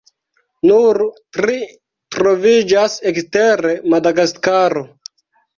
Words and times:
Nur 0.69 0.99
tri 1.37 1.57
troviĝas 2.17 2.97
ekster 3.13 3.65
Madagaskaro. 3.95 4.87